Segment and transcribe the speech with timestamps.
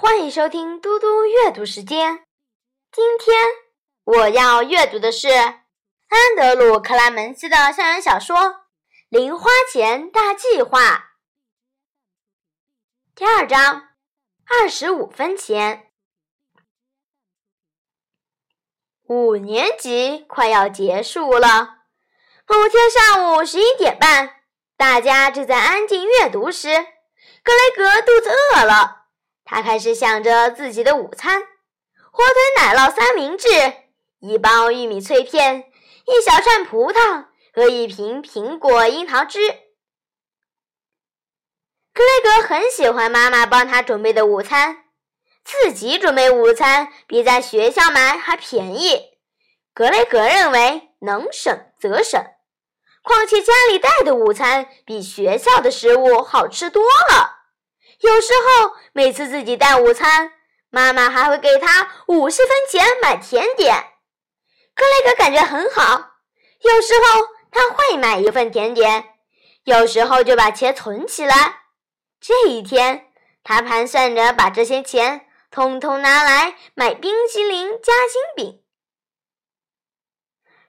[0.00, 2.24] 欢迎收听嘟嘟阅读时间。
[2.92, 3.36] 今天
[4.04, 8.36] 我要阅读的是安德鲁·克拉门斯的校园小说
[9.08, 10.78] 《零花钱大计划》
[13.16, 13.88] 第二章：
[14.46, 15.90] 二十五分钱。
[19.08, 21.78] 五年级快要结束了。
[22.46, 24.42] 某天上午十一点半，
[24.76, 26.68] 大家正在安静阅读时，
[27.42, 29.07] 格雷格肚子饿了。
[29.50, 31.40] 他开始想着自己的午餐：
[32.12, 33.48] 火腿奶酪三明治、
[34.20, 35.72] 一包玉米脆片、
[36.04, 37.24] 一小串葡萄
[37.54, 39.40] 和一瓶苹果樱桃汁。
[41.94, 44.84] 格雷格很喜欢妈妈帮他准备的午餐，
[45.42, 49.00] 自己准备午餐比在学校买还便宜。
[49.72, 52.22] 格雷格认为能省则省，
[53.02, 57.37] 况且家里带的午餐比学校的食物好吃多了。
[58.00, 60.32] 有时候，每次自己带午餐，
[60.70, 63.74] 妈妈还会给他五十分钱买甜点。
[64.74, 66.12] 格雷格感觉很好。
[66.60, 69.14] 有时候他会买一份甜点，
[69.64, 71.62] 有时候就把钱存起来。
[72.20, 73.06] 这一天，
[73.42, 78.62] 他盘算着把这些钱通通拿来买冰淇淋夹心饼。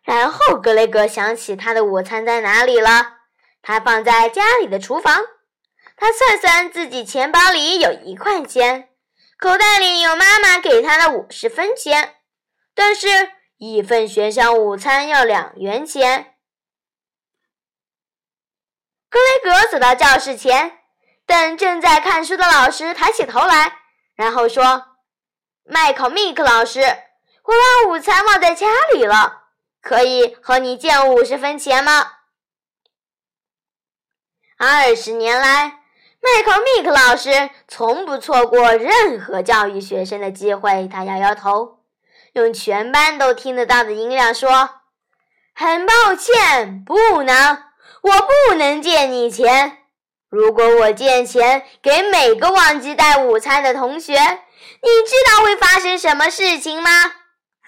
[0.04, 3.18] 然后，格雷格想起他的午餐在哪里了，
[3.62, 5.24] 他放在家里的厨房。
[6.00, 8.90] 他算算自己钱包里有一块钱，
[9.38, 12.16] 口袋里有妈妈给他的五十分钱，
[12.74, 13.08] 但是
[13.58, 16.38] 一份学校午餐要两元钱。
[19.10, 20.80] 格雷格走到教室前，
[21.26, 23.80] 等正在看书的老师抬起头来，
[24.16, 24.96] 然后说
[25.68, 29.50] ：“麦考密克老师，我把午餐忘在家里了，
[29.82, 32.14] 可以和你借五十分钱吗？”
[34.58, 35.79] 二十年来。
[36.22, 40.88] 麦克米克老师从不错过任何教育学生的机会。
[40.92, 41.80] 他摇摇头，
[42.34, 44.70] 用全班都听得到的音量说
[45.56, 47.64] ：“很抱歉，不能，
[48.02, 48.12] 我
[48.50, 49.78] 不能借你钱。
[50.30, 56.90] 如果我借钱给每个忘记带午餐的同学，你知道会发生什么事情吗？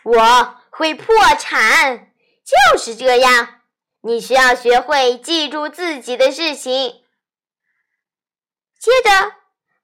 [0.04, 2.10] 我会破产。
[2.44, 3.48] 就是这样，
[4.02, 6.96] 你需要学会记住自己的事情。”
[8.82, 9.34] 接着，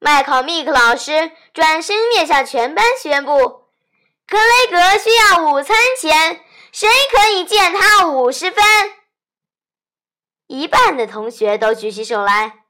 [0.00, 3.32] 麦考密克老师转身面向全班宣布
[4.26, 8.64] ：“格雷格需要午餐钱，谁可以借他五十分？”
[10.48, 12.64] 一半的同学都举起手来。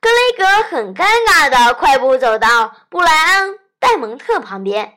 [0.00, 4.96] 格雷格很尴尬的快步走到布莱恩·戴蒙特旁边。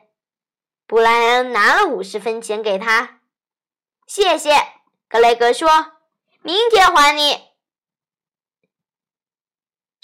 [0.86, 3.20] 布莱恩拿了五十分钱给他，
[4.06, 4.56] 谢谢。
[5.10, 5.92] 格雷格说
[6.40, 7.48] ：“明天还你。”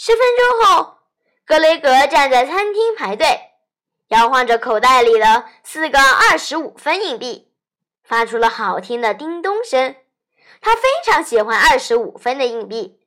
[0.09, 0.95] 十分钟后，
[1.45, 3.27] 格雷格站在餐厅排队，
[4.09, 7.53] 摇晃着口袋里的四个二十五分硬币，
[8.03, 9.95] 发出了好听的叮咚声。
[10.63, 12.99] 他非常喜欢二十五分的硬币，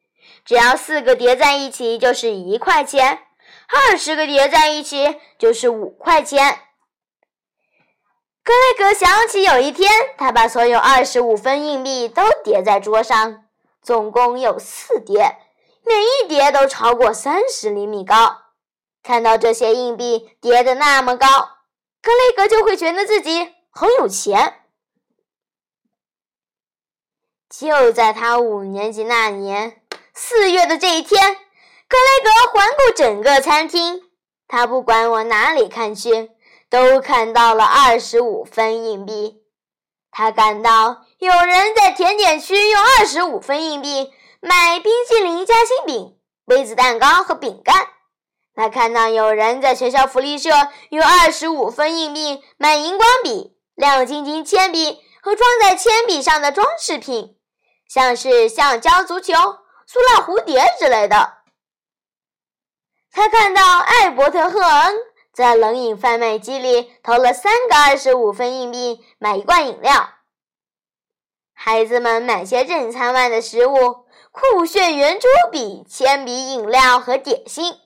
[0.45, 3.23] 只要四个叠在一起就是一块钱，
[3.67, 6.59] 二十个叠在一起就是五块钱。
[8.43, 13.45] 格雷格想起有一天，他把所有二十五分硬币都叠在桌上，
[13.81, 15.37] 总共有四叠。
[15.83, 18.37] 每一叠都超过三十厘米高，
[19.01, 21.27] 看到这些硬币叠得那么高，
[22.01, 24.59] 格雷格就会觉得自己很有钱。
[27.49, 29.81] 就在他五年级那年
[30.13, 34.03] 四月的这一天，格雷格环顾整个餐厅，
[34.47, 36.31] 他不管往哪里看去，
[36.69, 39.43] 都看到了二十五分硬币。
[40.11, 44.13] 他感到有人在甜点区用二十五分硬币。
[44.43, 47.89] 买冰淇淋、夹心饼、杯子蛋糕和饼干。
[48.55, 50.49] 他看到有人在学校福利社
[50.89, 57.37] 用二十五分硬币买荧光笔、亮晶晶铅笔和装在铅笔上的装饰品，
[57.87, 59.33] 像是橡胶足球、
[59.85, 61.37] 塑料蝴蝶之类的。
[63.11, 64.95] 他看到艾伯特·赫恩
[65.31, 70.09] 在冷饮贩卖机里投了三个二十五分硬币买一罐饮料。
[71.53, 74.07] 孩子们买些正餐外的食物。
[74.31, 77.77] 酷炫圆珠笔、铅笔、饮料和点心，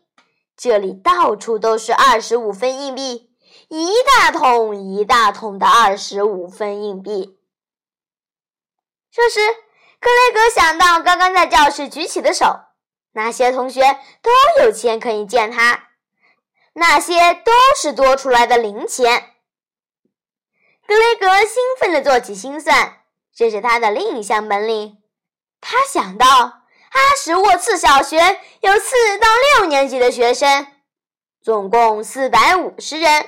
[0.55, 3.31] 这里到处都是二十五分硬币，
[3.67, 7.39] 一大桶一大桶的二十五分硬币。
[9.11, 9.39] 这时，
[9.99, 12.45] 格雷格想到刚刚在教室举起的手，
[13.13, 13.81] 那些同学
[14.21, 14.31] 都
[14.63, 15.89] 有钱可以借他，
[16.73, 19.31] 那些都是多出来的零钱。
[20.85, 22.99] 格雷格兴奋地做起心算，
[23.33, 25.01] 这是他的另一项本领。
[25.61, 28.17] 他想到，阿什沃茨小学
[28.61, 30.67] 有四到六年级的学生，
[31.41, 33.27] 总共四百五十人。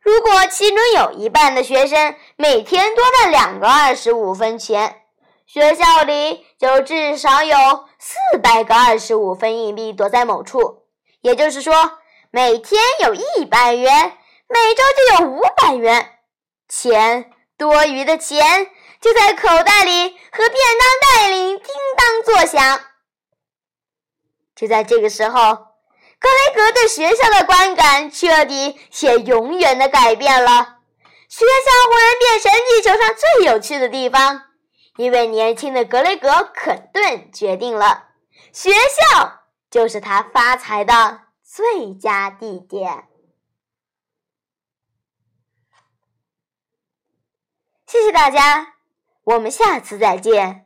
[0.00, 5.02] 如果其中有一半的学生每天多赚两个二十五分钱，
[5.46, 7.56] 学校里就至少有
[7.98, 10.84] 四百个二十五分硬币躲在某处。
[11.20, 11.98] 也就是说，
[12.30, 14.16] 每天有一百元，
[14.48, 14.82] 每周
[15.18, 16.10] 就有五百元
[16.68, 17.32] 钱。
[17.58, 18.70] 多余的钱
[19.00, 22.80] 就在口袋里和便当袋里叮当作响。
[24.54, 25.66] 就在这个时候。
[26.18, 30.78] 格雷格对学校的观感彻底且永远的改变了。
[31.28, 34.42] 学校忽然变成地球上最有趣的地方，
[34.96, 38.08] 因为年轻的格雷格·肯顿决定了，
[38.50, 43.08] 学校就是他发财的最佳地点。
[47.86, 48.75] 谢谢大家，
[49.26, 50.65] 我们下次再见。